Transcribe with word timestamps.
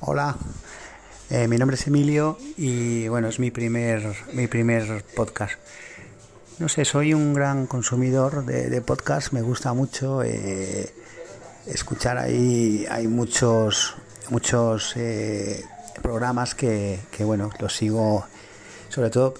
Hola, 0.00 0.36
eh, 1.28 1.48
mi 1.48 1.58
nombre 1.58 1.74
es 1.74 1.84
Emilio 1.88 2.38
y 2.56 3.08
bueno, 3.08 3.26
es 3.26 3.40
mi 3.40 3.50
primer, 3.50 4.14
mi 4.32 4.46
primer 4.46 5.04
podcast. 5.16 5.54
No 6.60 6.68
sé, 6.68 6.84
soy 6.84 7.14
un 7.14 7.34
gran 7.34 7.66
consumidor 7.66 8.46
de, 8.46 8.70
de 8.70 8.80
podcast, 8.80 9.32
me 9.32 9.42
gusta 9.42 9.72
mucho 9.72 10.22
eh, 10.22 10.94
escuchar 11.66 12.16
ahí, 12.16 12.86
hay 12.88 13.08
muchos, 13.08 13.96
muchos 14.30 14.96
eh, 14.96 15.64
programas 16.00 16.54
que, 16.54 17.00
que, 17.10 17.24
bueno, 17.24 17.50
los 17.58 17.74
sigo, 17.74 18.24
sobre 18.90 19.10
todo, 19.10 19.34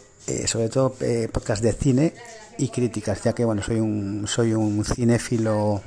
sobre 0.46 0.68
todo 0.70 0.96
podcast 1.32 1.62
de 1.62 1.72
cine 1.72 2.14
y 2.59 2.68
críticas, 2.70 3.22
ya 3.22 3.32
que 3.32 3.45
bueno, 3.45 3.62
soy 3.62 3.79
un, 3.79 4.27
soy 4.27 4.54
un 4.54 4.84
cinéfilo 4.84 5.82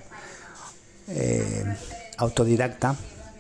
autodidacta 2.17 2.95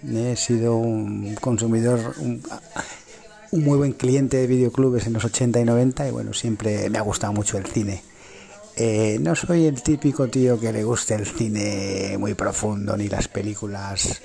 He 0.07 0.35
sido 0.35 0.77
un 0.77 1.35
consumidor, 1.35 2.15
un, 2.19 2.41
muy 3.51 3.77
buen 3.77 3.93
cliente 3.93 4.37
de 4.37 4.47
videoclubes 4.47 5.05
en 5.07 5.13
los 5.13 5.25
80 5.25 5.59
y 5.59 5.65
90 5.65 6.07
y 6.07 6.11
bueno, 6.11 6.33
siempre 6.33 6.89
me 6.89 6.97
ha 6.97 7.01
gustado 7.01 7.33
mucho 7.33 7.57
el 7.57 7.65
cine. 7.65 8.01
Eh, 8.75 9.17
no 9.19 9.35
soy 9.35 9.65
el 9.65 9.83
típico 9.83 10.27
tío 10.27 10.59
que 10.59 10.71
le 10.71 10.83
guste 10.83 11.13
el 11.13 11.25
cine 11.25 12.15
muy 12.17 12.33
profundo 12.33 12.95
ni 12.95 13.09
las 13.09 13.27
películas 13.27 14.21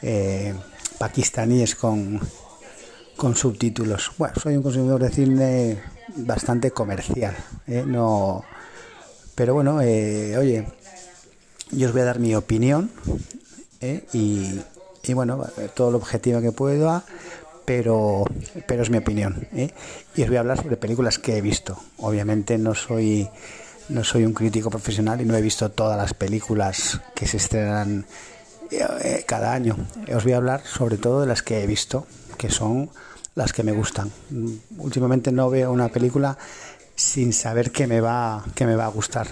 eh, 0.00 0.54
pakistaníes 0.98 1.74
con, 1.76 2.18
con 3.16 3.36
subtítulos. 3.36 4.12
Bueno, 4.18 4.34
soy 4.42 4.56
un 4.56 4.62
consumidor 4.62 5.02
de 5.02 5.10
cine 5.10 5.78
bastante 6.16 6.70
comercial. 6.70 7.36
¿eh? 7.66 7.84
No, 7.86 8.44
pero 9.34 9.54
bueno, 9.54 9.76
oye, 9.76 10.66
yo 11.70 11.86
os 11.86 11.92
voy 11.92 12.02
a 12.02 12.06
dar 12.06 12.18
mi 12.18 12.34
opinión 12.34 12.90
y, 14.12 14.60
y 15.06 15.14
bueno, 15.14 15.44
todo 15.74 15.90
lo 15.90 15.98
objetivo 15.98 16.40
que 16.40 16.52
pueda, 16.52 17.04
pero, 17.64 18.24
pero 18.66 18.82
es 18.82 18.90
mi 18.90 18.98
opinión. 18.98 19.46
¿eh? 19.54 19.70
Y 20.14 20.22
os 20.22 20.28
voy 20.28 20.36
a 20.36 20.40
hablar 20.40 20.62
sobre 20.62 20.76
películas 20.76 21.18
que 21.18 21.36
he 21.36 21.40
visto. 21.40 21.78
Obviamente 21.98 22.58
no 22.58 22.74
soy, 22.74 23.28
no 23.88 24.04
soy 24.04 24.24
un 24.24 24.34
crítico 24.34 24.70
profesional 24.70 25.20
y 25.20 25.24
no 25.24 25.36
he 25.36 25.42
visto 25.42 25.70
todas 25.70 25.96
las 25.96 26.14
películas 26.14 27.00
que 27.14 27.26
se 27.26 27.38
estrenan 27.38 28.06
eh, 28.70 29.24
cada 29.26 29.52
año. 29.52 29.76
Os 30.14 30.24
voy 30.24 30.32
a 30.32 30.36
hablar 30.36 30.62
sobre 30.64 30.96
todo 30.96 31.20
de 31.20 31.26
las 31.26 31.42
que 31.42 31.62
he 31.62 31.66
visto, 31.66 32.06
que 32.38 32.50
son 32.50 32.90
las 33.34 33.52
que 33.52 33.62
me 33.62 33.72
gustan. 33.72 34.10
Últimamente 34.78 35.32
no 35.32 35.50
veo 35.50 35.72
una 35.72 35.88
película 35.88 36.36
sin 36.94 37.32
saber 37.32 37.72
que 37.72 37.86
me 37.86 38.00
va, 38.00 38.44
que 38.54 38.66
me 38.66 38.76
va 38.76 38.84
a 38.84 38.88
gustar 38.88 39.26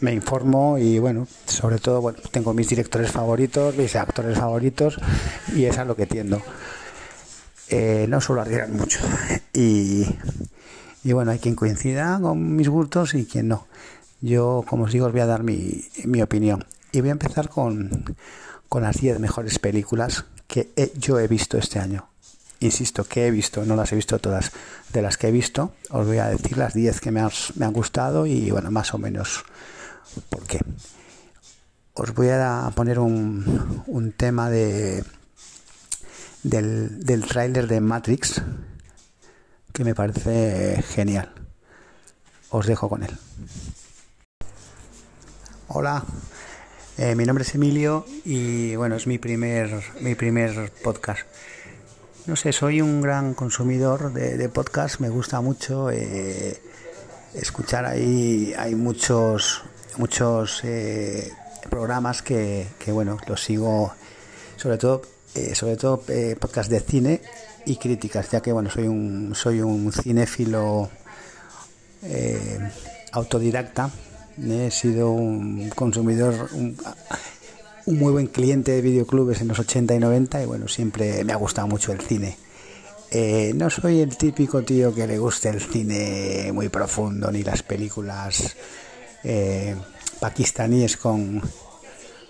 me 0.00 0.12
informo 0.12 0.78
y 0.78 0.98
bueno, 0.98 1.26
sobre 1.46 1.78
todo 1.78 2.00
bueno, 2.00 2.18
tengo 2.30 2.52
mis 2.52 2.68
directores 2.68 3.10
favoritos, 3.10 3.76
mis 3.76 3.96
actores 3.96 4.38
favoritos 4.38 4.98
y 5.54 5.64
es 5.64 5.78
a 5.78 5.84
lo 5.84 5.96
que 5.96 6.06
tiendo. 6.06 6.42
Eh, 7.68 8.06
no 8.08 8.20
suelo 8.20 8.42
arriesgar 8.42 8.68
mucho 8.68 9.00
y, 9.52 10.06
y, 11.02 11.12
bueno, 11.12 11.32
hay 11.32 11.38
quien 11.38 11.56
coincida 11.56 12.18
con 12.20 12.54
mis 12.54 12.68
gustos 12.68 13.14
y 13.14 13.26
quien 13.26 13.48
no. 13.48 13.66
Yo, 14.20 14.64
como 14.68 14.84
os 14.84 14.92
digo, 14.92 15.06
os 15.06 15.12
voy 15.12 15.20
a 15.20 15.26
dar 15.26 15.42
mi, 15.42 15.84
mi 16.04 16.22
opinión 16.22 16.64
y 16.92 17.00
voy 17.00 17.10
a 17.10 17.12
empezar 17.12 17.48
con, 17.48 18.16
con 18.68 18.82
las 18.82 19.00
10 19.00 19.18
mejores 19.18 19.58
películas 19.58 20.24
que 20.46 20.70
he, 20.76 20.92
yo 20.96 21.18
he 21.18 21.28
visto 21.28 21.58
este 21.58 21.78
año. 21.78 22.08
Insisto, 22.60 23.04
que 23.04 23.26
he 23.26 23.30
visto, 23.30 23.66
no 23.66 23.76
las 23.76 23.92
he 23.92 23.96
visto 23.96 24.18
todas. 24.18 24.52
De 24.92 25.02
las 25.02 25.18
que 25.18 25.28
he 25.28 25.30
visto, 25.30 25.72
os 25.90 26.06
voy 26.06 26.18
a 26.18 26.28
decir 26.28 26.56
las 26.56 26.72
10 26.72 27.00
que 27.00 27.10
me, 27.10 27.20
has, 27.20 27.52
me 27.56 27.66
han 27.66 27.72
gustado 27.72 28.26
y 28.26 28.50
bueno, 28.50 28.70
más 28.70 28.94
o 28.94 28.98
menos 28.98 29.44
¿Por 30.28 30.42
qué? 30.44 30.60
Os 31.94 32.14
voy 32.14 32.28
a 32.28 32.70
poner 32.74 32.98
un, 32.98 33.82
un 33.86 34.12
tema 34.12 34.50
de, 34.50 35.04
del, 36.42 37.04
del 37.04 37.24
tráiler 37.26 37.66
de 37.66 37.80
Matrix 37.80 38.42
que 39.72 39.84
me 39.84 39.94
parece 39.94 40.82
genial. 40.82 41.32
Os 42.50 42.66
dejo 42.66 42.88
con 42.88 43.02
él. 43.02 43.16
Hola, 45.68 46.04
eh, 46.96 47.14
mi 47.14 47.24
nombre 47.24 47.42
es 47.42 47.54
Emilio 47.54 48.06
y 48.24 48.76
bueno, 48.76 48.96
es 48.96 49.06
mi 49.06 49.18
primer, 49.18 49.82
mi 50.00 50.14
primer 50.14 50.72
podcast. 50.82 51.26
No 52.26 52.36
sé, 52.36 52.52
soy 52.52 52.80
un 52.80 53.00
gran 53.02 53.34
consumidor 53.34 54.12
de, 54.12 54.36
de 54.36 54.48
podcast, 54.48 55.00
me 55.00 55.08
gusta 55.08 55.40
mucho 55.40 55.90
eh, 55.90 56.60
escuchar 57.34 57.84
ahí, 57.84 58.54
hay 58.56 58.74
muchos 58.74 59.62
muchos 59.98 60.62
eh, 60.64 61.32
programas 61.70 62.22
que, 62.22 62.66
bueno 62.88 63.18
los 63.26 63.42
sigo 63.42 63.92
sobre 64.56 64.78
todo 64.78 65.02
eh, 65.34 65.54
sobre 65.54 65.76
todo 65.76 66.02
eh, 66.08 66.36
podcast 66.38 66.70
de 66.70 66.80
cine 66.80 67.20
y 67.64 67.76
críticas 67.76 68.30
ya 68.30 68.40
que 68.40 68.52
bueno 68.52 68.70
soy 68.70 68.86
un 68.86 69.34
soy 69.34 69.60
un 69.60 69.92
cinéfilo 69.92 70.90
autodidacta. 73.12 73.90
He 74.38 74.70
sido 74.70 75.10
un 75.10 75.70
consumidor 75.70 76.50
un, 76.52 76.76
muy 77.86 78.12
buen 78.12 78.26
cliente 78.26 78.72
de 78.72 78.82
videoclubes 78.82 79.40
en 79.40 79.48
los 79.48 79.58
80 79.58 79.94
y 79.94 79.98
90 79.98 80.42
y 80.42 80.46
bueno 80.46 80.68
siempre 80.68 81.24
me 81.24 81.32
ha 81.32 81.36
gustado 81.36 81.66
mucho 81.66 81.92
el 81.92 82.00
cine. 82.00 82.36
Eh, 83.10 83.52
no 83.54 83.70
soy 83.70 84.00
el 84.00 84.16
típico 84.16 84.62
tío 84.62 84.94
que 84.94 85.06
le 85.06 85.18
guste 85.18 85.48
el 85.48 85.60
cine 85.60 86.50
muy 86.52 86.68
profundo 86.68 87.30
ni 87.30 87.42
las 87.44 87.62
películas 87.62 88.56
eh, 89.24 89.76
pakistaníes 90.20 90.96
con, 90.96 91.42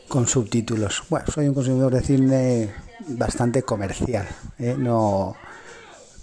con 0.08 0.26
subtítulos. 0.26 1.04
Bueno, 1.08 1.26
soy 1.32 1.48
un 1.48 1.54
consumidor 1.54 1.94
de 1.94 2.02
cine 2.02 2.74
bastante 3.08 3.62
comercial, 3.62 4.26
¿eh? 4.58 4.74
no, 4.76 5.36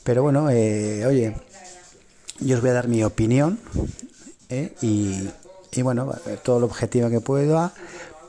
pero 0.03 0.22
bueno, 0.22 0.50
eh, 0.50 1.06
oye, 1.06 1.35
yo 2.40 2.56
os 2.56 2.62
voy 2.62 2.72
a 2.72 2.73
dar 2.73 2.88
mi 2.88 3.03
opinión 3.03 3.59
¿eh? 4.50 4.73
y, 4.81 5.29
y, 5.72 5.81
bueno, 5.81 6.13
todo 6.44 6.59
lo 6.59 6.66
objetivo 6.66 7.09
que 7.09 7.22
pueda, 7.22 7.73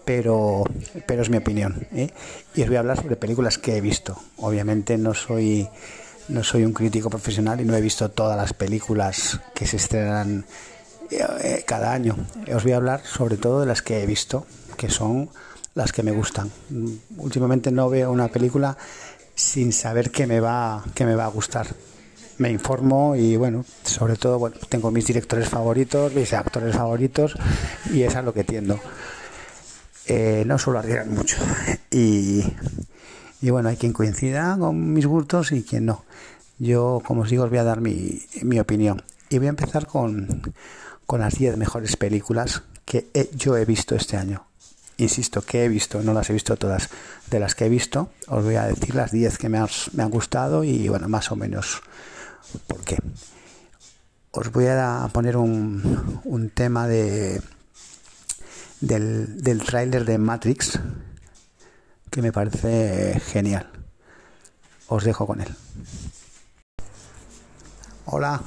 pero, 0.04 0.64
pero 1.06 1.22
es 1.22 1.30
mi 1.30 1.38
opinión. 1.38 1.86
¿eh? 1.92 2.10
Y 2.54 2.62
os 2.62 2.68
voy 2.68 2.76
a 2.76 2.80
hablar 2.80 3.00
sobre 3.00 3.16
películas 3.16 3.58
que 3.58 3.76
he 3.76 3.80
visto. 3.80 4.16
Obviamente 4.36 4.96
no 4.98 5.14
soy 5.14 5.68
no 6.26 6.42
soy 6.42 6.64
un 6.64 6.72
crítico 6.72 7.10
profesional 7.10 7.60
y 7.60 7.66
no 7.66 7.76
he 7.76 7.82
visto 7.82 8.10
todas 8.10 8.36
las 8.36 8.54
películas 8.54 9.40
que 9.54 9.66
se 9.66 9.76
estrenan 9.76 10.46
cada 11.66 11.92
año. 11.92 12.16
Os 12.54 12.62
voy 12.62 12.72
a 12.72 12.76
hablar 12.76 13.02
sobre 13.04 13.36
todo 13.36 13.60
de 13.60 13.66
las 13.66 13.82
que 13.82 14.02
he 14.02 14.06
visto, 14.06 14.46
que 14.76 14.90
son 14.90 15.30
las 15.74 15.92
que 15.92 16.02
me 16.02 16.12
gustan. 16.12 16.50
Últimamente 17.16 17.70
no 17.70 17.88
veo 17.90 18.10
una 18.10 18.28
película 18.28 18.76
sin 19.34 19.72
saber 19.72 20.10
que 20.10 20.26
me 20.26 20.40
va, 20.40 20.84
que 20.94 21.04
me 21.04 21.14
va 21.14 21.24
a 21.24 21.28
gustar. 21.28 21.66
Me 22.38 22.50
informo 22.50 23.14
y 23.14 23.36
bueno, 23.36 23.64
sobre 23.84 24.16
todo 24.16 24.50
tengo 24.68 24.90
mis 24.90 25.06
directores 25.06 25.48
favoritos, 25.48 26.12
mis 26.14 26.32
actores 26.32 26.74
favoritos 26.74 27.36
y 27.92 28.02
es 28.02 28.16
a 28.16 28.22
lo 28.22 28.32
que 28.32 28.44
tiendo. 28.44 28.78
Eh, 30.06 30.44
no 30.46 30.58
suelo 30.58 30.80
arriesgar 30.80 31.06
mucho. 31.06 31.36
Y, 31.90 32.44
y 33.40 33.50
bueno, 33.50 33.68
hay 33.68 33.76
quien 33.76 33.92
coincida 33.92 34.56
con 34.58 34.92
mis 34.92 35.06
gustos 35.06 35.52
y 35.52 35.62
quien 35.62 35.86
no. 35.86 36.04
Yo, 36.58 37.02
como 37.04 37.22
os 37.22 37.30
digo, 37.30 37.44
os 37.44 37.50
voy 37.50 37.58
a 37.58 37.64
dar 37.64 37.80
mi, 37.80 38.20
mi 38.42 38.60
opinión. 38.60 39.02
Y 39.30 39.38
voy 39.38 39.46
a 39.46 39.50
empezar 39.50 39.86
con, 39.86 40.52
con 41.06 41.20
las 41.20 41.34
10 41.34 41.56
mejores 41.56 41.96
películas 41.96 42.62
que 42.84 43.10
yo 43.34 43.56
he 43.56 43.64
visto 43.64 43.94
este 43.94 44.16
año. 44.16 44.46
Insisto, 44.96 45.42
que 45.42 45.64
he 45.64 45.68
visto, 45.68 46.02
no 46.02 46.12
las 46.12 46.30
he 46.30 46.32
visto 46.32 46.56
todas. 46.56 46.88
De 47.30 47.40
las 47.40 47.54
que 47.54 47.66
he 47.66 47.68
visto, 47.68 48.10
os 48.28 48.44
voy 48.44 48.54
a 48.56 48.66
decir 48.66 48.94
las 48.94 49.10
10 49.10 49.38
que 49.38 49.48
me, 49.48 49.58
has, 49.58 49.92
me 49.92 50.02
han 50.02 50.10
gustado 50.10 50.62
y 50.62 50.88
bueno, 50.88 51.08
más 51.08 51.32
o 51.32 51.36
menos 51.36 51.82
por 52.66 52.80
qué. 52.82 52.98
Os 54.30 54.52
voy 54.52 54.66
a 54.66 55.08
poner 55.12 55.36
un, 55.36 56.20
un 56.24 56.50
tema 56.50 56.86
de, 56.86 57.40
del, 58.80 59.42
del 59.42 59.62
tráiler 59.62 60.04
de 60.04 60.18
Matrix 60.18 60.78
que 62.10 62.22
me 62.22 62.32
parece 62.32 63.20
genial. 63.20 63.68
Os 64.86 65.02
dejo 65.02 65.26
con 65.26 65.40
él. 65.40 65.54
Hola, 68.06 68.40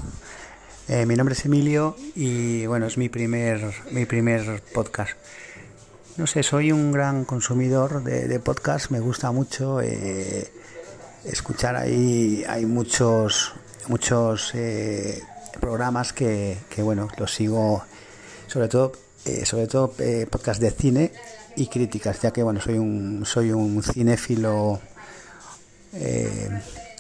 eh, 0.88 1.06
mi 1.06 1.16
nombre 1.16 1.34
es 1.34 1.44
Emilio 1.46 1.96
y 2.16 2.66
bueno, 2.66 2.86
es 2.86 2.98
mi 2.98 3.10
primer, 3.10 3.74
mi 3.92 4.06
primer 4.06 4.62
podcast. 4.74 5.12
No 6.16 6.26
sé, 6.26 6.44
soy 6.44 6.72
un 6.72 6.92
gran 6.92 7.26
consumidor 7.26 8.04
de, 8.04 8.28
de 8.28 8.40
podcast, 8.40 8.90
me 8.90 9.00
gusta 9.00 9.32
mucho 9.32 9.82
eh, 9.82 10.50
escuchar 11.26 11.76
ahí, 11.76 12.44
hay 12.48 12.66
muchos, 12.66 13.54
muchos 13.88 14.56
eh, 14.56 15.22
programas 15.60 16.14
que, 16.14 16.58
que, 16.70 16.82
bueno, 16.82 17.10
los 17.18 17.34
sigo, 17.34 17.84
sobre 18.48 18.68
todo, 18.68 18.94
eh, 19.26 19.46
sobre 19.46 19.68
todo 19.68 19.94
podcast 20.30 20.62
de 20.62 20.72
cine 20.72 21.12
y 21.56 21.68
críticas, 21.68 22.22
ya 22.22 22.32
que 22.32 22.44
bueno, 22.44 22.62
soy 22.62 22.78
un, 22.78 23.26
soy 23.26 23.52
un 23.52 23.84
cinéfilo 23.84 24.80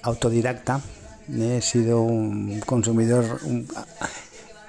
autodidacta 0.03 0.81
He 1.29 1.61
sido 1.61 2.01
un 2.01 2.61
consumidor, 2.61 3.39
un, 3.43 3.67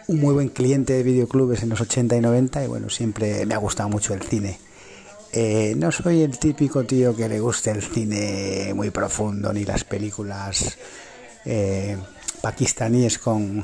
muy 0.08 0.34
buen 0.34 0.48
cliente 0.48 0.94
de 0.94 1.02
videoclubes 1.02 1.62
en 1.62 1.68
los 1.68 1.80
80 1.80 2.16
y 2.16 2.20
90 2.20 2.64
y 2.64 2.66
bueno, 2.66 2.90
siempre 2.90 3.46
me 3.46 3.54
ha 3.54 3.58
gustado 3.58 3.88
mucho 3.88 4.14
el 4.14 4.22
cine. 4.22 4.58
eh, 5.32 5.74
no 5.76 5.92
soy 5.92 6.22
el 6.22 6.38
típico 6.38 6.84
tío 6.84 7.14
que 7.14 7.28
le 7.28 7.38
guste 7.38 7.70
el 7.70 7.82
cine 7.82 8.72
muy 8.74 8.90
profundo 8.90 9.52
ni 9.52 9.64
las 9.64 9.84
películas 9.84 10.78
eh, 11.44 11.96
pakistaníes 12.40 13.18
con, 13.18 13.62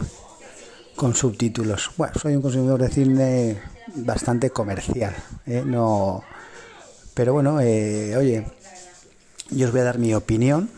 con 0.94 1.14
subtítulos. 1.14 1.90
Bueno, 1.96 2.14
soy 2.20 2.36
un 2.36 2.42
consumidor 2.42 2.80
de 2.82 2.88
cine 2.90 3.58
bastante 3.96 4.50
comercial, 4.50 5.14
¿eh? 5.46 5.62
no, 5.64 6.22
pero 7.14 7.32
bueno, 7.32 7.56
oye, 7.56 8.46
yo 9.50 9.66
os 9.66 9.72
voy 9.72 9.80
a 9.80 9.84
dar 9.84 9.98
mi 9.98 10.14
opinión 10.14 10.70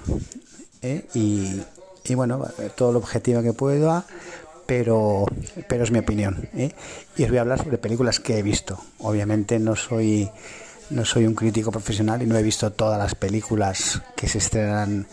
y, 1.15 1.61
y, 2.09 2.15
bueno, 2.15 2.47
todo 2.77 2.93
lo 2.93 2.99
objetivo 2.99 3.43
que 3.43 3.53
pueda, 3.53 4.05
pero, 4.67 5.27
pero 5.69 5.85
es 5.85 5.91
mi 5.91 5.99
opinión. 5.99 6.49
Y 7.17 7.23
os 7.23 7.29
voy 7.29 7.39
a 7.39 7.43
hablar 7.43 7.63
sobre 7.63 7.79
películas 7.79 8.21
que 8.21 8.39
he 8.39 8.43
visto. 8.43 8.79
Obviamente 8.99 9.59
no 9.59 9.77
soy 9.77 10.31
no 10.91 11.05
soy 11.05 11.27
un 11.27 11.35
crítico 11.35 11.73
profesional 11.73 12.23
y 12.23 12.27
no 12.27 12.37
he 12.37 12.43
visto 12.43 12.71
todas 12.73 12.99
las 12.99 13.15
películas 13.15 14.03
que 14.15 14.29
se 14.29 14.39
estrenan 14.39 15.07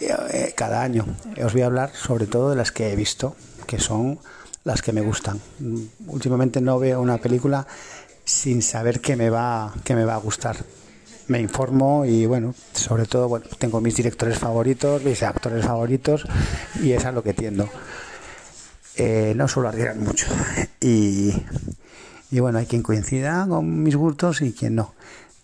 eh, 0.00 0.14
eh, 0.32 0.54
cada 0.56 0.82
año. 0.82 1.06
Os 1.42 1.52
voy 1.52 1.62
a 1.62 1.66
hablar 1.66 1.92
sobre 1.94 2.26
todo 2.26 2.50
de 2.50 2.56
las 2.56 2.72
que 2.72 2.92
he 2.92 2.96
visto, 2.96 3.36
que 3.66 3.78
son 3.78 4.18
las 4.64 4.82
que 4.82 4.92
me 4.92 5.02
gustan. 5.02 5.40
Últimamente 6.06 6.60
no 6.60 6.78
veo 6.78 7.00
una 7.00 7.18
película 7.18 7.66
sin 8.24 8.62
saber 8.62 9.00
que 9.00 9.16
me 9.16 9.30
va, 9.30 9.72
que 9.84 9.94
me 9.94 10.04
va 10.04 10.14
a 10.14 10.18
gustar. 10.18 10.56
Me 11.26 11.40
informo 11.40 12.04
y 12.04 12.26
bueno, 12.26 12.54
sobre 12.72 13.06
todo 13.06 13.28
bueno, 13.28 13.46
tengo 13.58 13.80
mis 13.80 13.96
directores 13.96 14.38
favoritos, 14.38 15.02
mis 15.02 15.22
actores 15.22 15.64
favoritos 15.64 16.26
y 16.82 16.92
es 16.92 17.04
a 17.04 17.12
lo 17.12 17.22
que 17.22 17.32
tiendo. 17.32 17.68
Eh, 18.96 19.32
no 19.34 19.48
suelo 19.48 19.70
arriesgar 19.70 19.96
mucho 19.96 20.26
y 20.80 21.32
y 22.34 22.40
bueno, 22.40 22.58
hay 22.58 22.66
quien 22.66 22.82
coincida 22.82 23.46
con 23.48 23.84
mis 23.84 23.94
gustos 23.94 24.42
y 24.42 24.52
quien 24.52 24.74
no. 24.74 24.92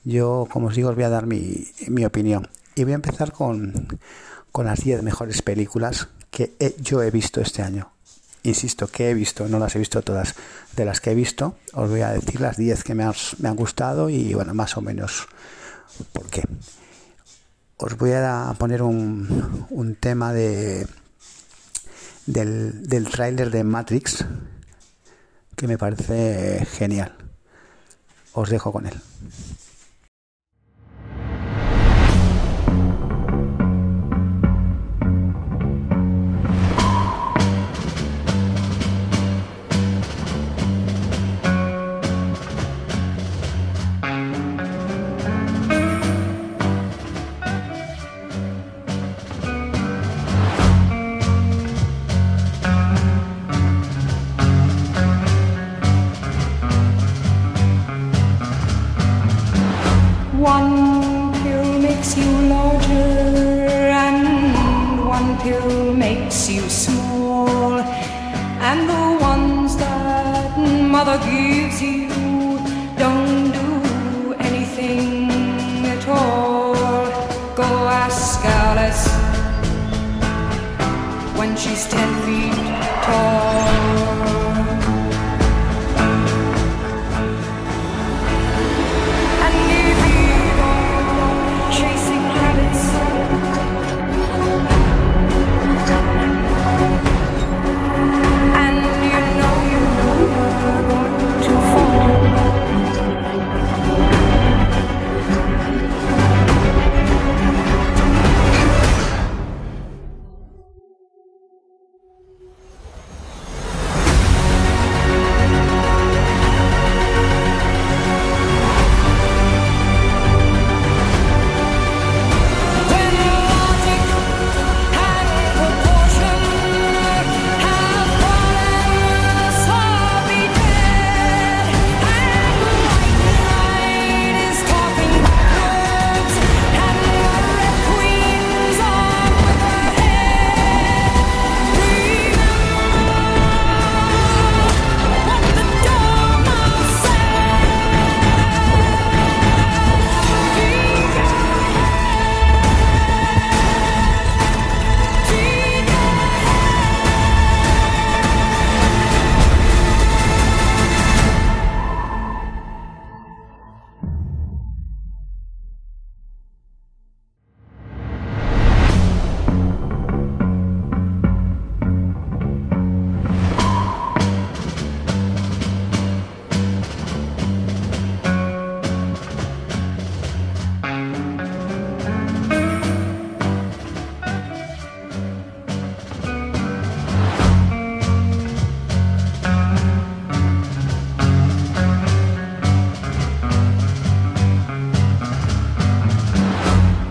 Yo, 0.02 0.48
como 0.50 0.66
os 0.66 0.74
digo, 0.74 0.88
os 0.88 0.96
voy 0.96 1.04
a 1.04 1.08
dar 1.08 1.24
mi, 1.24 1.68
mi 1.86 2.04
opinión. 2.04 2.48
Y 2.74 2.82
voy 2.82 2.94
a 2.94 2.96
empezar 2.96 3.30
con, 3.30 3.86
con 4.50 4.66
las 4.66 4.80
10 4.82 5.04
mejores 5.04 5.40
películas 5.40 6.08
que 6.32 6.56
yo 6.80 7.00
he 7.04 7.12
visto 7.12 7.40
este 7.40 7.62
año. 7.62 7.92
Insisto, 8.42 8.88
que 8.88 9.08
he 9.08 9.14
visto, 9.14 9.46
no 9.46 9.60
las 9.60 9.76
he 9.76 9.78
visto 9.78 10.02
todas. 10.02 10.34
De 10.74 10.84
las 10.84 11.00
que 11.00 11.12
he 11.12 11.14
visto, 11.14 11.54
os 11.74 11.88
voy 11.88 12.00
a 12.00 12.10
decir 12.10 12.40
las 12.40 12.56
10 12.56 12.82
que 12.82 12.96
me, 12.96 13.08
me 13.38 13.48
han 13.48 13.56
gustado 13.56 14.10
y 14.10 14.34
bueno, 14.34 14.52
más 14.52 14.76
o 14.76 14.80
menos 14.80 15.28
por 16.12 16.26
qué. 16.28 16.42
Os 17.76 17.96
voy 17.96 18.12
a 18.12 18.54
poner 18.58 18.82
un, 18.82 19.66
un 19.70 19.94
tema 19.94 20.32
de, 20.32 20.86
del, 22.26 22.86
del 22.86 23.08
tráiler 23.08 23.50
de 23.50 23.64
Matrix 23.64 24.24
que 25.56 25.66
me 25.66 25.78
parece 25.78 26.64
genial. 26.66 27.14
Os 28.32 28.48
dejo 28.50 28.72
con 28.72 28.86
él. 28.86 29.00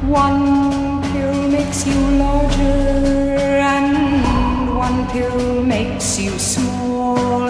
One 0.09 1.03
pill 1.11 1.49
makes 1.49 1.85
you 1.85 1.93
larger, 2.17 3.61
and 3.77 4.75
one 4.75 5.07
pill 5.09 5.63
makes 5.63 6.17
you 6.17 6.31
small. 6.39 7.49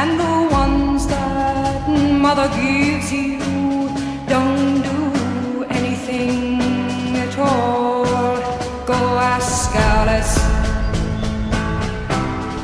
And 0.00 0.18
the 0.18 0.48
ones 0.50 1.06
that 1.06 1.88
mother 1.88 2.48
gives 2.60 3.12
you 3.12 3.38
don't 4.26 4.82
do 4.82 5.64
anything 5.70 6.60
at 7.16 7.38
all. 7.38 8.04
Go 8.84 9.00
ask 9.36 9.70
Alice 9.76 10.38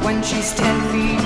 when 0.05 0.21
she's 0.25 0.53
ten 0.53 0.77
feet. 0.91 1.25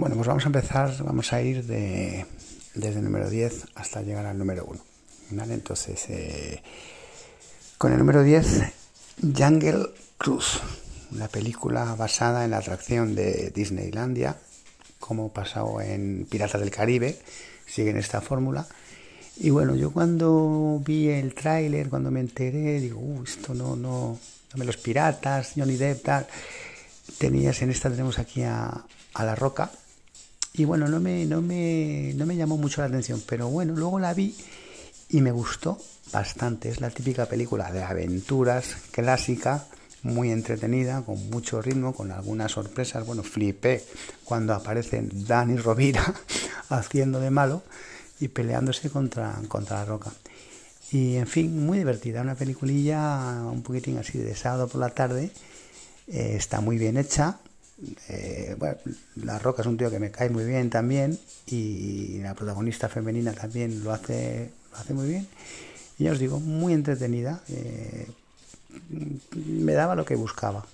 Bueno, 0.00 0.16
pues 0.16 0.28
vamos 0.28 0.44
a 0.44 0.46
empezar, 0.46 0.94
vamos 1.04 1.30
a 1.34 1.42
ir 1.42 1.62
de, 1.66 2.24
desde 2.74 3.00
el 3.00 3.04
número 3.04 3.28
10 3.28 3.66
hasta 3.74 4.00
llegar 4.00 4.24
al 4.24 4.38
número 4.38 4.64
1. 4.64 4.80
¿vale? 5.32 5.52
Entonces, 5.52 6.06
eh, 6.08 6.62
con 7.76 7.92
el 7.92 7.98
número 7.98 8.22
10, 8.22 8.62
Jungle 9.36 9.90
Cruise, 10.16 10.58
una 11.12 11.28
película 11.28 11.94
basada 11.96 12.46
en 12.46 12.52
la 12.52 12.56
atracción 12.56 13.14
de 13.14 13.52
Disneylandia, 13.54 14.38
como 14.98 15.34
pasado 15.34 15.82
en 15.82 16.26
Piratas 16.30 16.62
del 16.62 16.70
Caribe, 16.70 17.18
siguen 17.66 17.98
esta 17.98 18.22
fórmula. 18.22 18.66
Y 19.36 19.50
bueno, 19.50 19.74
yo 19.74 19.92
cuando 19.92 20.80
vi 20.82 21.10
el 21.10 21.34
tráiler, 21.34 21.90
cuando 21.90 22.10
me 22.10 22.20
enteré, 22.20 22.80
digo, 22.80 23.00
uh, 23.00 23.22
esto 23.22 23.52
no, 23.52 23.76
no, 23.76 24.18
no 24.54 24.64
los 24.64 24.78
piratas, 24.78 25.52
Johnny 25.56 25.76
Depp, 25.76 26.02
tal. 26.02 26.26
Tenías 27.18 27.60
en 27.60 27.68
esta, 27.68 27.90
tenemos 27.90 28.18
aquí 28.18 28.44
a, 28.44 28.82
a 29.12 29.24
La 29.24 29.34
Roca. 29.34 29.70
Y 30.54 30.64
bueno, 30.64 30.88
no 30.88 31.00
me, 31.00 31.24
no, 31.26 31.40
me, 31.40 32.12
no 32.16 32.26
me 32.26 32.36
llamó 32.36 32.56
mucho 32.56 32.80
la 32.80 32.88
atención, 32.88 33.22
pero 33.26 33.48
bueno, 33.48 33.74
luego 33.74 33.98
la 33.98 34.14
vi 34.14 34.34
y 35.08 35.20
me 35.20 35.30
gustó 35.30 35.78
bastante. 36.12 36.70
Es 36.70 36.80
la 36.80 36.90
típica 36.90 37.26
película 37.26 37.70
de 37.70 37.82
aventuras 37.82 38.76
clásica, 38.90 39.66
muy 40.02 40.30
entretenida, 40.30 41.02
con 41.02 41.30
mucho 41.30 41.62
ritmo, 41.62 41.94
con 41.94 42.10
algunas 42.10 42.52
sorpresas. 42.52 43.06
Bueno, 43.06 43.22
flipé 43.22 43.84
cuando 44.24 44.54
aparece 44.54 45.02
Dani 45.12 45.56
Rovira 45.56 46.14
haciendo 46.68 47.20
de 47.20 47.30
malo 47.30 47.62
y 48.18 48.28
peleándose 48.28 48.90
contra, 48.90 49.40
contra 49.48 49.78
la 49.78 49.84
roca. 49.84 50.12
Y 50.92 51.16
en 51.16 51.26
fin, 51.26 51.64
muy 51.64 51.78
divertida, 51.78 52.20
una 52.22 52.34
peliculilla 52.34 53.42
un 53.50 53.62
poquitín 53.62 53.98
así 53.98 54.18
de 54.18 54.34
sábado 54.34 54.66
por 54.66 54.80
la 54.80 54.90
tarde. 54.90 55.30
Eh, 56.08 56.34
está 56.36 56.60
muy 56.60 56.78
bien 56.78 56.96
hecha. 56.96 57.38
Eh, 58.08 58.54
bueno, 58.58 58.76
la 59.16 59.38
Roca 59.38 59.62
es 59.62 59.68
un 59.68 59.76
tío 59.76 59.90
que 59.90 59.98
me 59.98 60.10
cae 60.10 60.30
muy 60.30 60.44
bien 60.44 60.70
también 60.70 61.18
y 61.46 62.18
la 62.18 62.34
protagonista 62.34 62.88
femenina 62.88 63.32
también 63.32 63.82
lo 63.82 63.92
hace, 63.92 64.50
lo 64.72 64.78
hace 64.78 64.94
muy 64.94 65.08
bien. 65.08 65.26
Y 65.98 66.04
ya 66.04 66.12
os 66.12 66.18
digo, 66.18 66.40
muy 66.40 66.72
entretenida. 66.72 67.42
Eh, 67.48 68.06
me 69.34 69.72
daba 69.72 69.94
lo 69.94 70.04
que 70.04 70.14
buscaba, 70.14 70.64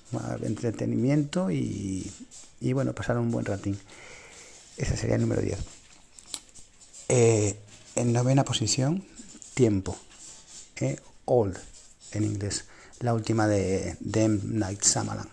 entretenimiento 0.42 1.50
y, 1.50 2.10
y, 2.60 2.72
bueno, 2.72 2.92
pasar 2.92 3.18
un 3.18 3.30
buen 3.30 3.44
ratín. 3.44 3.78
Ese 4.76 4.96
sería 4.96 5.16
el 5.16 5.22
número 5.22 5.40
10. 5.40 5.58
Eh, 7.08 7.56
en 7.94 8.12
novena 8.12 8.44
posición, 8.44 9.04
Tiempo. 9.54 9.96
Old, 11.24 11.58
en 12.12 12.24
inglés. 12.24 12.66
La 13.00 13.14
última 13.14 13.48
de, 13.48 13.96
Dem 14.00 14.40
Night 14.58 14.82
Shyamalan. 14.82 15.28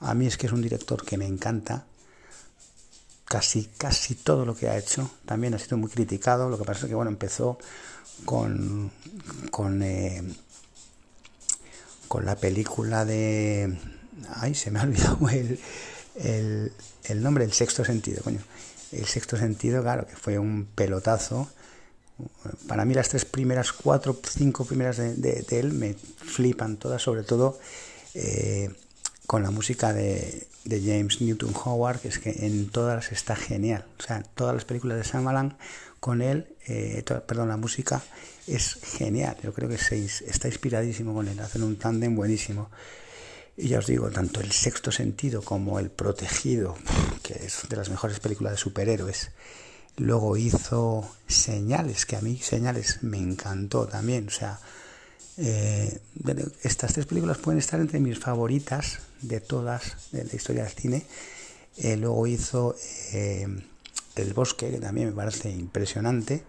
A 0.00 0.14
mí 0.14 0.26
es 0.26 0.36
que 0.36 0.46
es 0.46 0.52
un 0.52 0.62
director 0.62 1.04
que 1.04 1.16
me 1.16 1.26
encanta. 1.26 1.84
Casi, 3.24 3.70
casi 3.78 4.14
todo 4.16 4.44
lo 4.44 4.56
que 4.56 4.68
ha 4.68 4.76
hecho. 4.76 5.10
También 5.24 5.54
ha 5.54 5.58
sido 5.58 5.78
muy 5.78 5.90
criticado. 5.90 6.48
Lo 6.48 6.58
que 6.58 6.64
pasa 6.64 6.80
es 6.80 6.88
que, 6.88 6.94
bueno, 6.94 7.10
empezó 7.10 7.58
con... 8.24 8.90
con 9.50 9.82
eh, 9.82 10.22
con 12.08 12.26
la 12.26 12.34
película 12.34 13.04
de... 13.04 13.78
Ay, 14.30 14.56
se 14.56 14.72
me 14.72 14.80
ha 14.80 14.82
olvidado 14.82 15.28
el, 15.28 15.60
el, 16.16 16.72
el 17.04 17.22
nombre, 17.22 17.44
El 17.44 17.52
Sexto 17.52 17.84
Sentido, 17.84 18.20
coño. 18.24 18.40
El 18.90 19.06
Sexto 19.06 19.36
Sentido, 19.36 19.80
claro, 19.80 20.08
que 20.08 20.16
fue 20.16 20.36
un 20.36 20.66
pelotazo. 20.74 21.48
Para 22.66 22.84
mí 22.84 22.94
las 22.94 23.10
tres 23.10 23.24
primeras, 23.24 23.70
cuatro, 23.72 24.20
cinco 24.28 24.64
primeras 24.64 24.96
de, 24.96 25.14
de, 25.14 25.60
él 25.60 25.72
me 25.72 25.94
flipan 25.94 26.78
todas, 26.78 27.00
sobre 27.00 27.22
todo 27.22 27.60
eh, 28.14 28.74
con 29.30 29.44
la 29.44 29.52
música 29.52 29.92
de, 29.92 30.48
James 30.64 31.20
Newton 31.20 31.54
Howard, 31.64 32.00
que 32.00 32.08
es 32.08 32.18
que 32.18 32.30
en 32.46 32.68
todas 32.68 33.12
está 33.12 33.36
genial. 33.36 33.84
O 34.00 34.02
sea, 34.02 34.24
todas 34.24 34.56
las 34.56 34.64
películas 34.64 34.98
de 34.98 35.04
Shyamalan 35.04 35.56
con 36.00 36.20
él, 36.20 36.56
eh, 36.66 37.04
perdón, 37.28 37.48
la 37.48 37.56
música 37.56 38.02
es 38.48 38.80
genial. 38.82 39.36
Yo 39.40 39.54
creo 39.54 39.68
que 39.68 39.76
está 39.76 40.48
inspiradísimo 40.48 41.14
con 41.14 41.28
él, 41.28 41.38
hacen 41.38 41.62
un 41.62 41.76
tándem 41.76 42.16
buenísimo. 42.16 42.72
Y 43.56 43.68
ya 43.68 43.78
os 43.78 43.86
digo, 43.86 44.10
tanto 44.10 44.40
El 44.40 44.50
Sexto 44.50 44.90
Sentido 44.90 45.42
como 45.42 45.78
El 45.78 45.92
Protegido, 45.92 46.74
que 47.22 47.34
es 47.34 47.68
de 47.68 47.76
las 47.76 47.88
mejores 47.88 48.18
películas 48.18 48.54
de 48.54 48.58
superhéroes. 48.58 49.30
Luego 49.96 50.36
hizo 50.36 51.08
Señales, 51.28 52.04
que 52.04 52.16
a 52.16 52.20
mí 52.20 52.36
Señales 52.38 53.04
me 53.04 53.18
encantó 53.18 53.86
también. 53.86 54.26
O 54.26 54.32
sea, 54.32 54.58
eh, 55.42 55.98
estas 56.62 56.92
tres 56.92 57.06
películas 57.06 57.38
pueden 57.38 57.58
estar 57.58 57.80
entre 57.80 57.98
mis 57.98 58.18
favoritas 58.18 58.98
de 59.22 59.40
todas 59.40 60.10
de 60.12 60.24
la 60.24 60.34
historia 60.34 60.64
del 60.64 60.72
cine. 60.72 61.06
Eh, 61.78 61.96
luego 61.96 62.26
hizo 62.26 62.76
eh, 63.12 63.46
El 64.16 64.34
Bosque, 64.34 64.70
que 64.70 64.78
también 64.78 65.08
me 65.08 65.14
parece 65.14 65.50
impresionante. 65.50 66.42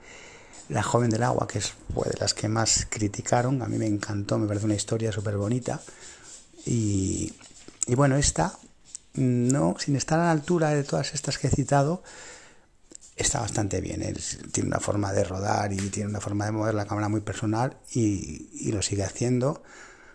La 0.68 0.84
joven 0.84 1.10
del 1.10 1.24
agua, 1.24 1.48
que 1.48 1.60
es 1.60 1.74
fue 1.94 2.10
de 2.10 2.20
las 2.20 2.34
que 2.34 2.50
más 2.50 2.86
criticaron, 2.90 3.62
a 3.62 3.68
mí 3.68 3.78
me 3.78 3.88
encantó, 3.88 4.38
me 4.38 4.48
parece 4.48 4.66
una 4.66 4.76
historia 4.76 5.12
súper 5.14 5.38
bonita. 5.38 5.82
Y, 6.66 7.34
y, 7.88 7.96
bueno, 7.96 8.18
esta, 8.18 8.58
no, 9.14 9.76
sin 9.80 9.96
estar 9.96 10.20
a 10.20 10.26
la 10.26 10.32
altura 10.32 10.72
de 10.72 10.84
todas 10.84 11.14
estas 11.14 11.38
que 11.38 11.48
he 11.48 11.50
citado, 11.50 12.04
está 13.16 13.40
bastante 13.40 13.82
bien. 13.82 14.02
Tiene 14.52 14.68
una 14.68 14.80
forma 14.80 15.14
de 15.14 15.24
rodar 15.24 15.74
y 15.74 15.78
tiene 15.90 16.10
una 16.10 16.22
forma 16.22 16.46
de 16.46 16.52
mover 16.52 16.74
la 16.74 16.86
cámara 16.86 17.10
muy 17.10 17.22
personal 17.22 17.78
y, 17.94 18.50
y 18.54 18.72
lo 18.72 18.82
sigue 18.82 19.04
haciendo. 19.04 19.64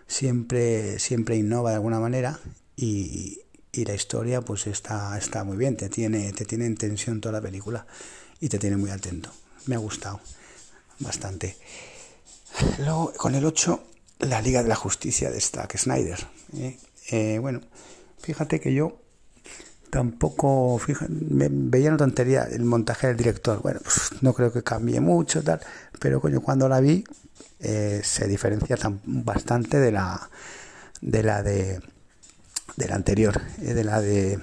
Siempre, 0.07 0.99
siempre 0.99 1.35
innova 1.35 1.71
de 1.71 1.75
alguna 1.75 1.99
manera 1.99 2.39
y, 2.75 3.41
y 3.71 3.85
la 3.85 3.93
historia 3.93 4.41
pues 4.41 4.67
está, 4.67 5.17
está 5.17 5.43
muy 5.43 5.57
bien, 5.57 5.77
te 5.77 5.89
tiene, 5.89 6.31
te 6.33 6.45
tiene 6.45 6.65
en 6.65 6.75
tensión 6.75 7.21
toda 7.21 7.33
la 7.33 7.41
película 7.41 7.85
y 8.39 8.49
te 8.49 8.57
tiene 8.57 8.77
muy 8.77 8.89
atento. 8.89 9.31
Me 9.65 9.75
ha 9.75 9.79
gustado 9.79 10.19
bastante. 10.99 11.57
Luego, 12.79 13.13
con 13.17 13.35
el 13.35 13.45
8, 13.45 13.83
la 14.19 14.41
Liga 14.41 14.63
de 14.63 14.69
la 14.69 14.75
Justicia 14.75 15.29
de 15.29 15.39
Zack 15.39 15.77
Snyder. 15.77 16.27
¿eh? 16.55 16.77
Eh, 17.09 17.37
bueno, 17.39 17.61
fíjate 18.19 18.59
que 18.59 18.73
yo 18.73 18.99
tampoco 19.89 20.77
fíjate, 20.79 21.11
me 21.11 21.47
veía 21.49 21.89
una 21.89 21.97
tontería 21.97 22.43
el 22.43 22.63
montaje 22.63 23.07
del 23.07 23.17
director. 23.17 23.61
Bueno, 23.61 23.79
pues 23.83 24.11
no 24.21 24.33
creo 24.33 24.51
que 24.51 24.63
cambie 24.63 24.99
mucho, 24.99 25.43
tal, 25.43 25.59
pero 25.99 26.21
coño, 26.21 26.41
cuando 26.41 26.67
la 26.69 26.79
vi 26.79 27.03
eh, 27.59 28.01
se 28.03 28.27
diferencia 28.27 28.77
tan, 28.77 29.01
bastante 29.05 29.79
de 29.79 29.91
la 29.91 30.29
de 31.01 31.23
la 31.23 31.43
de 31.43 31.81
de 32.75 32.87
la 32.87 32.95
anterior, 32.95 33.41
eh, 33.61 33.73
de 33.73 33.83
la 33.83 34.01
de 34.01 34.39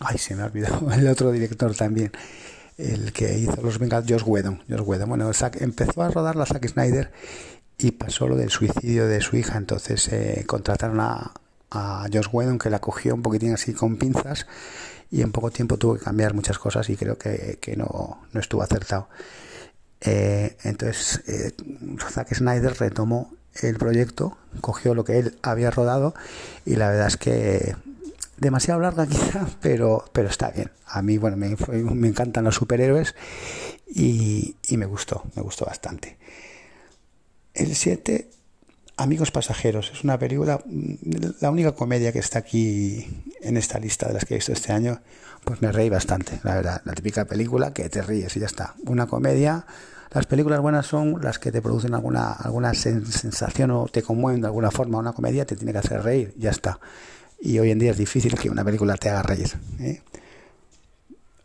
ay, 0.00 0.18
se 0.18 0.34
me 0.34 0.42
ha 0.42 0.46
olvidado 0.46 0.90
el 0.92 1.06
otro 1.08 1.30
director 1.32 1.74
también 1.74 2.12
el 2.78 3.12
que 3.12 3.36
hizo 3.36 3.60
Los 3.60 3.78
Vengadores, 3.78 4.10
Josh 4.10 4.22
Whedon. 4.24 4.62
Josh 4.68 4.82
Whedon. 4.82 5.08
Bueno, 5.08 5.32
Zack, 5.32 5.60
empezó 5.60 6.00
a 6.02 6.10
rodar 6.10 6.36
la 6.36 6.46
Zack 6.46 6.66
Snyder 6.68 7.10
y 7.76 7.90
pasó 7.90 8.28
lo 8.28 8.36
del 8.36 8.50
suicidio 8.50 9.06
de 9.08 9.20
su 9.20 9.36
hija, 9.36 9.58
entonces 9.58 10.08
eh, 10.08 10.44
contrataron 10.46 11.00
a, 11.00 11.32
a 11.70 12.06
Josh 12.12 12.28
Whedon 12.32 12.58
que 12.58 12.70
la 12.70 12.80
cogió 12.80 13.14
un 13.14 13.22
poquitín 13.22 13.52
así 13.52 13.74
con 13.74 13.96
pinzas 13.96 14.46
y 15.10 15.22
en 15.22 15.32
poco 15.32 15.50
tiempo 15.50 15.76
tuvo 15.76 15.94
que 15.96 16.04
cambiar 16.04 16.34
muchas 16.34 16.58
cosas 16.58 16.88
y 16.90 16.96
creo 16.96 17.16
que, 17.18 17.58
que 17.60 17.76
no, 17.76 18.20
no, 18.32 18.40
estuvo 18.40 18.62
acertado. 18.62 19.08
Eh, 20.00 20.56
entonces 20.62 21.22
eh, 21.26 21.52
Zack 22.10 22.34
Snyder 22.34 22.78
retomó 22.78 23.32
el 23.62 23.76
proyecto, 23.76 24.36
cogió 24.60 24.94
lo 24.94 25.04
que 25.04 25.18
él 25.18 25.38
había 25.42 25.70
rodado 25.70 26.14
y 26.64 26.76
la 26.76 26.88
verdad 26.88 27.08
es 27.08 27.16
que 27.16 27.74
demasiado 28.38 28.80
larga 28.80 29.06
quizá, 29.08 29.46
pero, 29.60 30.04
pero 30.12 30.28
está 30.28 30.50
bien. 30.50 30.70
A 30.86 31.02
mí, 31.02 31.18
bueno, 31.18 31.36
me, 31.36 31.56
me 31.94 32.08
encantan 32.08 32.44
los 32.44 32.54
superhéroes 32.54 33.14
y, 33.86 34.56
y, 34.68 34.76
me 34.76 34.86
gustó, 34.86 35.24
me 35.34 35.42
gustó 35.42 35.64
bastante. 35.64 36.18
El 37.54 37.74
7, 37.74 38.30
Amigos 38.98 39.30
Pasajeros, 39.30 39.92
es 39.94 40.04
una 40.04 40.18
película, 40.18 40.60
la 41.40 41.50
única 41.50 41.72
comedia 41.72 42.12
que 42.12 42.18
está 42.18 42.40
aquí 42.40 43.06
en 43.40 43.56
esta 43.56 43.78
lista 43.78 44.08
de 44.08 44.14
las 44.14 44.24
que 44.24 44.34
he 44.34 44.36
visto 44.38 44.52
este 44.52 44.72
año, 44.72 45.00
pues 45.44 45.62
me 45.62 45.72
reí 45.72 45.88
bastante, 45.88 46.40
la 46.42 46.56
verdad. 46.56 46.82
La 46.84 46.92
típica 46.92 47.24
película 47.24 47.72
que 47.72 47.88
te 47.88 48.02
ríes 48.02 48.36
y 48.36 48.40
ya 48.40 48.46
está. 48.46 48.74
Una 48.86 49.06
comedia. 49.06 49.64
Las 50.10 50.26
películas 50.26 50.60
buenas 50.60 50.86
son 50.86 51.22
las 51.22 51.38
que 51.38 51.52
te 51.52 51.62
producen 51.62 51.94
alguna, 51.94 52.32
alguna 52.32 52.74
sensación 52.74 53.70
o 53.70 53.86
te 53.86 54.02
conmueven 54.02 54.40
de 54.40 54.48
alguna 54.48 54.70
forma. 54.70 54.98
Una 54.98 55.12
comedia 55.12 55.46
te 55.46 55.56
tiene 55.56 55.72
que 55.72 55.78
hacer 55.78 56.02
reír, 56.02 56.34
ya 56.36 56.50
está 56.50 56.78
y 57.40 57.58
hoy 57.58 57.70
en 57.70 57.78
día 57.78 57.92
es 57.92 57.98
difícil 57.98 58.34
que 58.34 58.50
una 58.50 58.64
película 58.64 58.96
te 58.96 59.08
haga 59.08 59.22
reír. 59.22 59.48
¿eh? 59.80 60.02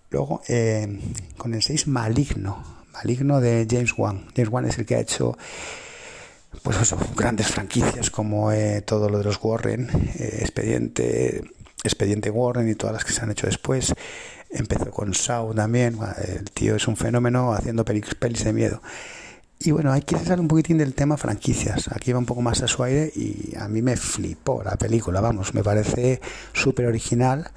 Luego, 0.09 0.41
eh, 0.47 0.99
con 1.37 1.53
el 1.53 1.61
6, 1.61 1.87
Maligno. 1.87 2.63
Maligno 2.93 3.39
de 3.41 3.67
James 3.69 3.93
Wan. 3.97 4.25
James 4.35 4.51
Wan 4.51 4.65
es 4.65 4.77
el 4.77 4.85
que 4.85 4.95
ha 4.95 4.99
hecho 4.99 5.37
pues 6.61 6.77
grandes 7.15 7.47
franquicias 7.47 8.09
como 8.09 8.51
eh, 8.51 8.81
todo 8.81 9.09
lo 9.09 9.17
de 9.17 9.23
los 9.23 9.39
Warren, 9.41 9.89
eh, 10.19 10.37
Expediente, 10.41 11.43
Expediente 11.83 12.29
Warren 12.29 12.69
y 12.69 12.75
todas 12.75 12.93
las 12.93 13.05
que 13.05 13.11
se 13.11 13.21
han 13.21 13.31
hecho 13.31 13.47
después. 13.47 13.93
Empezó 14.49 14.91
con 14.91 15.13
Saw 15.13 15.53
también. 15.53 15.97
El 16.23 16.51
tío 16.51 16.75
es 16.75 16.87
un 16.87 16.95
fenómeno 16.95 17.53
haciendo 17.53 17.83
pelis, 17.83 18.13
pelis 18.15 18.43
de 18.43 18.53
miedo. 18.53 18.81
Y 19.65 19.71
bueno, 19.71 19.93
hay 19.93 20.01
que 20.01 20.15
hablar 20.15 20.41
un 20.41 20.49
poquitín 20.49 20.77
del 20.77 20.93
tema 20.93 21.15
franquicias. 21.15 21.87
Aquí 21.93 22.11
va 22.11 22.19
un 22.19 22.25
poco 22.25 22.41
más 22.41 22.61
a 22.61 22.67
su 22.67 22.83
aire 22.83 23.11
y 23.15 23.55
a 23.57 23.67
mí 23.69 23.81
me 23.81 23.95
flipó 23.95 24.61
la 24.61 24.75
película, 24.75 25.21
vamos, 25.21 25.53
me 25.53 25.63
parece 25.63 26.19
súper 26.51 26.85
original. 26.85 27.49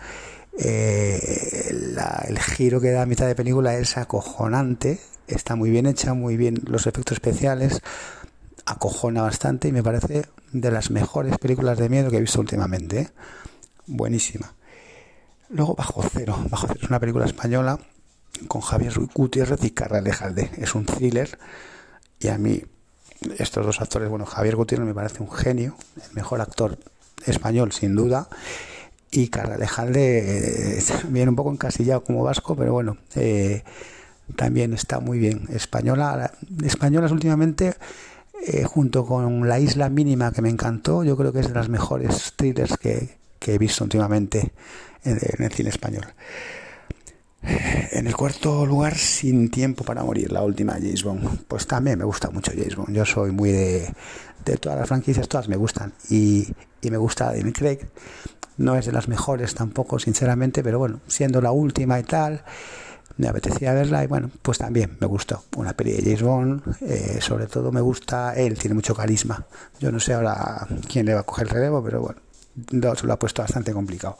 Eh, 0.56 1.68
el 2.28 2.38
giro 2.38 2.80
que 2.80 2.92
da 2.92 3.02
a 3.02 3.06
mitad 3.06 3.26
de 3.26 3.34
película 3.34 3.76
es 3.76 3.96
acojonante, 3.96 5.00
está 5.26 5.56
muy 5.56 5.70
bien 5.70 5.86
hecha, 5.86 6.14
muy 6.14 6.36
bien 6.36 6.60
los 6.66 6.86
efectos 6.86 7.14
especiales, 7.14 7.82
acojona 8.66 9.22
bastante 9.22 9.68
y 9.68 9.72
me 9.72 9.82
parece 9.82 10.26
de 10.52 10.70
las 10.70 10.90
mejores 10.90 11.38
películas 11.38 11.78
de 11.78 11.88
miedo 11.88 12.10
que 12.10 12.18
he 12.18 12.20
visto 12.20 12.40
últimamente. 12.40 13.00
¿eh? 13.00 13.08
Buenísima. 13.86 14.54
Luego 15.48 15.74
Bajo 15.74 16.02
Cero. 16.02 16.36
Bajo 16.50 16.66
Cero 16.66 16.80
es 16.82 16.88
una 16.88 17.00
película 17.00 17.24
española 17.24 17.78
con 18.48 18.60
Javier 18.60 18.92
Gutiérrez 19.14 19.62
y 19.64 19.70
Carla 19.70 20.00
Lejalde. 20.00 20.50
Es 20.58 20.74
un 20.74 20.84
thriller 20.84 21.38
y 22.20 22.28
a 22.28 22.38
mí 22.38 22.62
estos 23.38 23.64
dos 23.64 23.80
actores, 23.80 24.10
bueno, 24.10 24.26
Javier 24.26 24.56
Gutiérrez 24.56 24.86
me 24.86 24.94
parece 24.94 25.22
un 25.22 25.30
genio, 25.30 25.76
el 25.96 26.14
mejor 26.14 26.40
actor 26.40 26.78
español 27.24 27.72
sin 27.72 27.94
duda 27.94 28.28
y 29.10 29.28
Carla 29.28 29.56
Lejalde 29.56 30.78
eh, 30.78 30.84
viene 31.08 31.30
un 31.30 31.36
poco 31.36 31.52
encasillado 31.52 32.02
como 32.02 32.22
vasco, 32.22 32.56
pero 32.56 32.72
bueno, 32.72 32.98
eh, 33.14 33.62
también 34.34 34.72
está 34.74 35.00
muy 35.00 35.18
bien. 35.18 35.46
Española, 35.50 36.32
españolas 36.64 37.12
últimamente, 37.12 37.74
eh, 38.44 38.64
junto 38.64 39.06
con 39.06 39.48
La 39.48 39.58
Isla 39.58 39.88
Mínima 39.88 40.32
que 40.32 40.42
me 40.42 40.50
encantó, 40.50 41.04
yo 41.04 41.16
creo 41.16 41.32
que 41.32 41.40
es 41.40 41.48
de 41.48 41.54
las 41.54 41.68
mejores 41.68 42.32
thrillers 42.36 42.76
que, 42.76 43.18
que 43.38 43.54
he 43.54 43.58
visto 43.58 43.84
últimamente 43.84 44.52
en, 45.04 45.42
el 45.42 45.52
cine 45.52 45.70
español. 45.70 46.04
En 47.42 48.06
el 48.06 48.16
cuarto 48.16 48.66
lugar, 48.66 48.96
Sin 48.96 49.50
tiempo 49.50 49.84
para 49.84 50.02
morir, 50.02 50.32
la 50.32 50.42
última 50.42 50.74
James 50.74 51.04
Bond. 51.04 51.44
Pues 51.46 51.66
también 51.66 51.98
me 51.98 52.04
gusta 52.04 52.30
mucho 52.30 52.50
James 52.52 52.74
Bond. 52.74 52.92
Yo 52.92 53.04
soy 53.04 53.30
muy 53.30 53.52
de, 53.52 53.92
de 54.44 54.56
todas 54.56 54.78
las 54.78 54.88
franquicias, 54.88 55.28
todas 55.28 55.48
me 55.48 55.56
gustan. 55.56 55.92
Y, 56.10 56.48
y 56.82 56.90
me 56.90 56.96
gusta 56.96 57.26
Daniel 57.26 57.52
Craig. 57.52 57.78
No 58.56 58.74
es 58.74 58.86
de 58.86 58.92
las 58.92 59.06
mejores 59.06 59.54
tampoco, 59.54 59.98
sinceramente, 59.98 60.62
pero 60.62 60.78
bueno, 60.78 61.00
siendo 61.06 61.40
la 61.40 61.52
última 61.52 62.00
y 62.00 62.02
tal, 62.02 62.42
me 63.18 63.28
apetecía 63.28 63.72
verla 63.72 64.04
y 64.04 64.06
bueno, 64.06 64.30
pues 64.42 64.58
también 64.58 64.96
me 65.00 65.06
gustó. 65.06 65.44
Una 65.56 65.74
peli 65.74 65.92
de 65.92 66.02
James 66.02 66.22
Bond, 66.22 66.62
eh, 66.82 67.18
sobre 67.20 67.46
todo 67.46 67.72
me 67.72 67.80
gusta 67.80 68.34
él, 68.34 68.58
tiene 68.58 68.74
mucho 68.74 68.94
carisma. 68.94 69.46
Yo 69.80 69.90
no 69.90 70.00
sé 70.00 70.14
ahora 70.14 70.66
quién 70.90 71.06
le 71.06 71.14
va 71.14 71.20
a 71.20 71.24
coger 71.24 71.48
el 71.48 71.54
relevo, 71.54 71.82
pero 71.82 72.00
bueno, 72.00 72.20
se 72.96 73.06
lo 73.06 73.12
ha 73.12 73.18
puesto 73.18 73.42
bastante 73.42 73.72
complicado. 73.72 74.18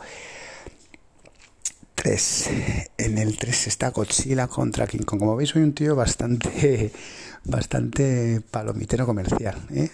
3. 1.94 2.50
En 2.98 3.18
el 3.18 3.36
3 3.36 3.66
está 3.66 3.90
Godzilla 3.90 4.46
contra 4.46 4.86
King 4.86 5.04
Kong. 5.04 5.18
Como 5.18 5.36
veis, 5.36 5.50
soy 5.50 5.62
un 5.62 5.74
tío 5.74 5.96
bastante, 5.96 6.92
bastante 7.44 8.40
palomitero 8.50 9.06
comercial. 9.06 9.56
¿eh? 9.70 9.90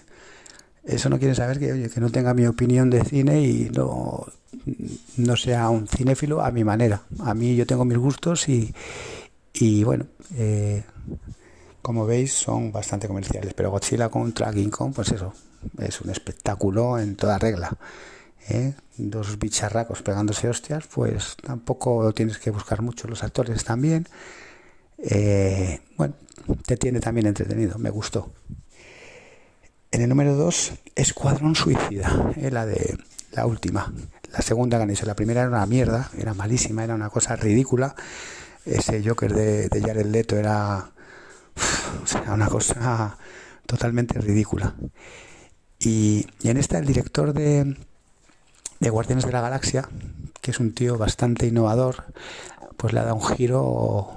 Eso 0.84 1.08
no 1.08 1.18
quiere 1.18 1.34
saber 1.34 1.58
que, 1.58 1.72
oye, 1.72 1.88
que 1.88 2.00
no 2.00 2.10
tenga 2.10 2.34
mi 2.34 2.46
opinión 2.46 2.90
de 2.90 3.04
cine 3.04 3.40
y 3.40 3.70
no, 3.70 4.26
no 5.16 5.36
sea 5.36 5.70
un 5.70 5.86
cinéfilo 5.86 6.42
a 6.42 6.50
mi 6.50 6.64
manera. 6.64 7.02
A 7.20 7.34
mí 7.34 7.54
yo 7.54 7.66
tengo 7.66 7.84
mis 7.84 7.98
gustos 7.98 8.48
y, 8.48 8.74
y 9.52 9.84
bueno, 9.84 10.06
eh, 10.36 10.82
como 11.82 12.06
veis 12.06 12.32
son 12.32 12.72
bastante 12.72 13.06
comerciales. 13.06 13.54
Pero 13.54 13.70
Godzilla 13.70 14.08
contra 14.08 14.52
King 14.52 14.70
Kong, 14.70 14.92
pues 14.94 15.12
eso, 15.12 15.32
es 15.78 16.00
un 16.00 16.10
espectáculo 16.10 16.98
en 16.98 17.16
toda 17.16 17.38
regla. 17.38 17.76
¿eh? 18.48 18.74
Dos 18.96 19.38
bicharracos 19.38 20.02
pegándose 20.02 20.48
hostias, 20.48 20.86
pues 20.92 21.36
tampoco 21.42 22.12
tienes 22.12 22.38
que 22.38 22.50
buscar 22.50 22.82
mucho. 22.82 23.08
Los 23.08 23.22
actores 23.22 23.62
también. 23.64 24.08
Eh, 24.98 25.80
bueno, 25.96 26.14
te 26.66 26.76
tiene 26.76 27.00
también 27.00 27.26
entretenido, 27.26 27.78
me 27.78 27.90
gustó. 27.90 28.32
En 29.92 30.00
el 30.00 30.08
número 30.08 30.34
2, 30.36 30.72
Escuadrón 30.94 31.54
Suicida, 31.54 32.32
la 32.50 32.64
de 32.64 32.96
la 33.32 33.44
última. 33.44 33.92
La 34.32 34.40
segunda 34.40 34.78
que 34.78 34.84
han 34.84 35.06
La 35.06 35.14
primera 35.14 35.42
era 35.42 35.50
una 35.50 35.66
mierda, 35.66 36.10
era 36.16 36.32
malísima, 36.32 36.82
era 36.82 36.94
una 36.94 37.10
cosa 37.10 37.36
ridícula. 37.36 37.94
Ese 38.64 39.06
Joker 39.06 39.34
de, 39.34 39.68
de 39.68 39.80
Jared 39.82 40.06
Leto 40.06 40.36
era 40.36 40.92
una 42.26 42.48
cosa 42.48 43.18
totalmente 43.66 44.18
ridícula. 44.18 44.74
Y, 45.78 46.26
en 46.42 46.56
esta 46.56 46.78
el 46.78 46.86
director 46.86 47.34
de, 47.34 47.76
de 48.80 48.90
Guardianes 48.90 49.26
de 49.26 49.32
la 49.32 49.42
Galaxia, 49.42 49.90
que 50.40 50.52
es 50.52 50.58
un 50.58 50.72
tío 50.72 50.96
bastante 50.96 51.46
innovador, 51.46 52.04
pues 52.78 52.94
le 52.94 53.00
ha 53.00 53.04
dado 53.04 53.16
un 53.16 53.26
giro 53.26 54.14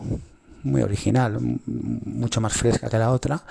muy 0.64 0.84
original, 0.84 1.38
mucho 1.66 2.40
más 2.40 2.54
fresca 2.54 2.90
que 2.90 2.98
la 2.98 3.12
otra 3.12 3.44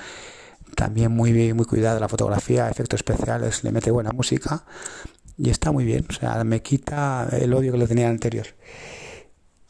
también 0.75 1.13
muy 1.13 1.53
muy 1.55 1.65
cuidada 1.65 2.01
la 2.01 2.09
fotografía, 2.09 2.69
efectos 2.69 2.99
especiales, 2.99 3.65
le 3.65 3.73
mete 3.73 3.91
buena 3.91 4.13
música 4.13 4.65
y 5.37 5.51
está 5.51 5.73
muy 5.73 5.85
bien, 5.85 6.07
o 6.09 6.13
sea, 6.13 6.43
me 6.45 6.63
quita 6.63 7.29
el 7.33 7.53
odio 7.55 7.73
que 7.73 7.79
le 7.79 7.87
tenía 7.87 8.09
anterior. 8.09 8.47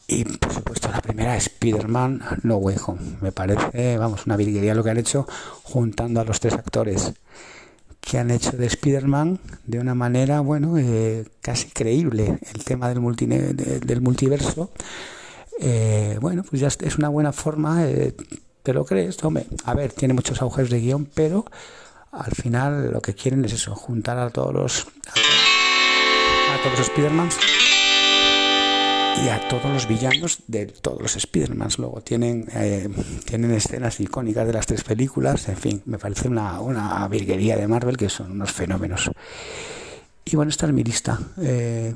Y 0.07 0.23
por 0.23 0.53
supuesto 0.53 0.89
la 0.91 1.01
primera 1.01 1.35
Spider-Man 1.35 2.21
No 2.43 2.57
Way 2.57 2.75
Home. 2.85 3.17
Me 3.21 3.31
parece, 3.31 3.97
vamos, 3.97 4.27
una 4.27 4.37
virguería 4.37 4.75
lo 4.75 4.83
que 4.83 4.91
han 4.91 4.97
hecho 4.97 5.27
juntando 5.63 6.21
a 6.21 6.23
los 6.23 6.39
tres 6.39 6.53
actores 6.53 7.13
que 8.05 8.19
han 8.19 8.29
hecho 8.29 8.51
de 8.51 8.67
Spider-Man 8.67 9.39
de 9.65 9.79
una 9.79 9.95
manera, 9.95 10.41
bueno, 10.41 10.77
eh, 10.77 11.25
casi 11.41 11.69
creíble. 11.69 12.37
El 12.53 12.63
tema 12.63 12.87
del, 12.87 12.99
multi 12.99 13.25
del 13.25 14.01
multiverso, 14.01 14.71
eh, 15.59 16.19
bueno, 16.21 16.43
pues 16.47 16.61
ya 16.61 16.67
es 16.67 16.97
una 16.97 17.09
buena 17.09 17.33
forma. 17.33 17.87
Eh, 17.87 18.15
¿Te 18.65 18.73
lo 18.73 18.83
crees? 18.83 19.23
Hombre, 19.23 19.45
a 19.65 19.75
ver, 19.75 19.91
tiene 19.91 20.15
muchos 20.15 20.41
agujeros 20.41 20.71
de 20.71 20.79
guion, 20.79 21.05
pero 21.13 21.45
al 22.11 22.31
final 22.31 22.91
lo 22.91 22.99
que 22.99 23.13
quieren 23.13 23.45
es 23.45 23.53
eso, 23.53 23.75
juntar 23.75 24.17
a 24.17 24.31
todos 24.31 24.51
los 24.55 24.87
a 26.51 26.63
todos 26.63 26.79
los 26.79 26.87
Spidermans 26.87 27.37
y 29.23 29.29
a 29.29 29.47
todos 29.49 29.71
los 29.71 29.87
villanos 29.87 30.39
de 30.47 30.65
todos 30.65 30.99
los 30.99 31.11
Spidermans. 31.11 31.77
Luego 31.77 32.01
tienen, 32.01 32.47
eh, 32.55 32.89
tienen 33.25 33.51
escenas 33.51 33.99
icónicas 33.99 34.47
de 34.47 34.53
las 34.53 34.65
tres 34.65 34.83
películas. 34.83 35.47
En 35.47 35.57
fin, 35.57 35.83
me 35.85 35.99
parece 35.99 36.27
una, 36.27 36.59
una 36.59 37.07
virguería 37.07 37.57
de 37.57 37.67
Marvel 37.67 37.97
que 37.97 38.09
son 38.09 38.31
unos 38.31 38.51
fenómenos. 38.51 39.11
Y 40.25 40.35
bueno, 40.35 40.49
esta 40.49 40.65
es 40.65 40.73
mi 40.73 40.83
lista. 40.83 41.19
Eh, 41.39 41.93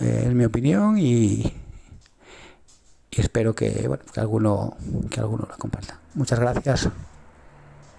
eh, 0.00 0.24
es 0.26 0.34
mi 0.34 0.46
opinión 0.46 0.98
y, 0.98 1.44
y 3.16 3.20
espero 3.20 3.54
que, 3.54 3.88
bueno, 3.88 4.04
que, 4.12 4.20
alguno, 4.20 4.76
que 5.10 5.20
alguno 5.20 5.46
la 5.48 5.56
comparta. 5.56 5.98
Muchas 6.14 6.38
gracias. 6.38 6.88